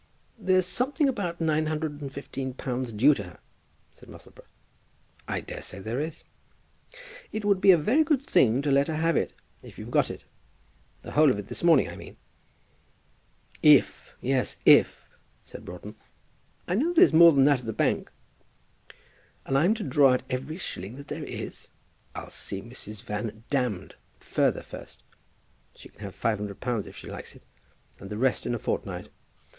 [0.39, 3.39] "There's something about nine hundred and fifteen pounds due to her,"
[3.93, 4.47] said Musselboro.
[5.27, 6.23] "I daresay there is."
[7.31, 10.09] "It would be a very good thing to let her have it if you've got
[10.09, 10.23] it.
[11.03, 12.17] The whole of it this morning, I mean."
[13.61, 14.15] "If!
[14.21, 15.03] yes, if!"
[15.45, 15.93] said Broughton.
[16.67, 18.11] "I know there's more than that at the bank."
[19.45, 21.69] "And I'm to draw out every shilling that there is!
[22.15, 22.95] I'll see Mother
[23.53, 25.03] Van further first.
[25.75, 27.43] She can have £500 if she likes it,
[27.99, 29.09] and the rest in a fortnight.